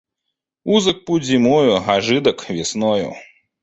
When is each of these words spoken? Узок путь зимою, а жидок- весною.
Узок 0.63 1.05
путь 1.05 1.23
зимою, 1.23 1.79
а 1.87 2.01
жидок- 2.01 2.49
весною. 2.49 3.13